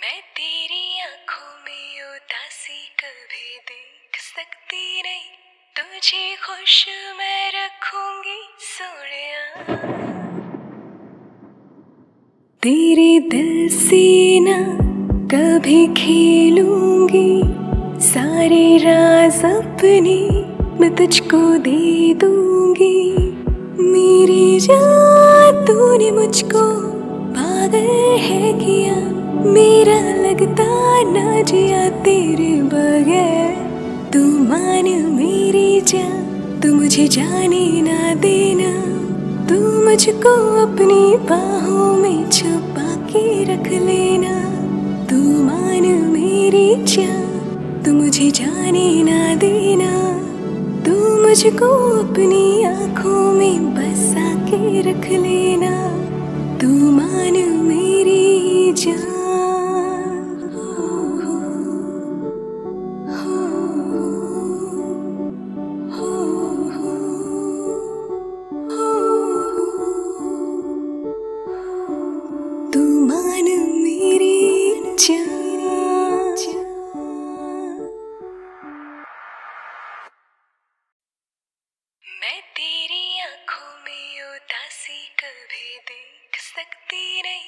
[0.00, 5.28] मैं तेरी आँखों में उदासी कभी देख सकती नहीं।
[5.76, 6.74] तुझे खुश
[7.18, 9.40] मैं रखूँगी सोनिया
[12.62, 14.04] तेरे दिल से
[14.40, 14.58] ना
[15.34, 17.40] कभी खेलूँगी।
[18.06, 20.18] सारे राज अपने
[20.80, 23.16] मैं तुझको दे दूँगी।
[23.82, 26.64] मेरी जान तूने मुझको
[27.32, 28.94] पागल है किया।
[31.02, 33.66] ना जिया तेरे बगैर।
[34.12, 36.26] तू मान मेरी जान,
[36.62, 38.96] तू मुझे जाने ना देना।
[39.46, 40.32] तू मुझको
[40.66, 44.40] अपनी बाहों में छुपा के रख लेना।
[45.06, 45.82] तू मान
[46.12, 50.06] मेरी जान, तू मुझे जाने ना देना।
[50.86, 51.68] तू मुझको
[52.02, 55.88] अपनी आँखों में बसा के रख लेना।
[56.58, 59.15] तू मान मेरी जान।
[75.10, 75.18] मैं
[82.56, 87.46] तेरी आँखों में उदासी कभी देख सकती नहीं।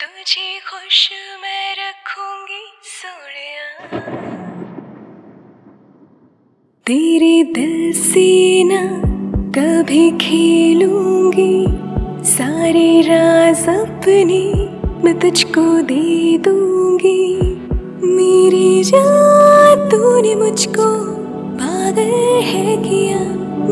[0.00, 1.10] तुझे खुश
[1.42, 3.66] मैं रखूँगी सोनिया
[6.86, 8.82] तेरे दिल से ना
[9.50, 11.66] कभी खेलूँगी।
[12.30, 17.36] सारे राज अपने मैं तुझको दे दूँगी।
[18.02, 20.88] मेरी जान तूने मुझको
[21.54, 23.18] पागल है किया।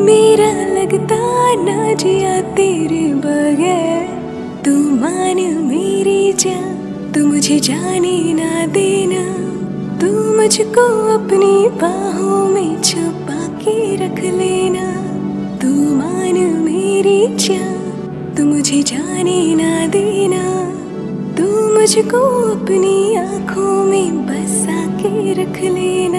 [0.03, 1.19] मेरा लगता
[1.65, 4.09] ना जिया तेरे बगैर।
[4.65, 9.25] तू मान मेरी जान, तू मुझे जाने ना देना।
[10.01, 14.87] तू मुझको अपनी बाहों में छुपा के रख लेना।
[15.59, 20.59] तू मान मेरी जान, तू मुझे जाने ना देना।
[21.89, 22.19] मुझको
[22.53, 26.18] अपनी आँखों में बसा के रख लेना।